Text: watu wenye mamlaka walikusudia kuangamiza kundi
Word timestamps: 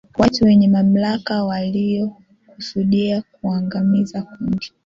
watu 0.17 0.45
wenye 0.45 0.67
mamlaka 0.67 1.43
walikusudia 1.43 3.21
kuangamiza 3.31 4.21
kundi 4.23 4.71